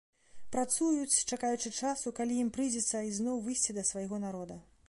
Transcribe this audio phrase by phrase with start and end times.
[0.53, 4.63] Працуюць, чакаючы часу, калі ім прыйдзецца ізноў выйсці да свайго народа.